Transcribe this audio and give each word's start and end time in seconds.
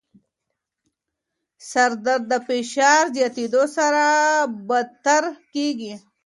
سردرد 1.69 2.23
د 2.31 2.33
فشار 2.47 3.03
زیاتېدو 3.15 3.63
سره 3.77 4.03
بدتر 4.67 5.23
کېږي. 5.53 5.93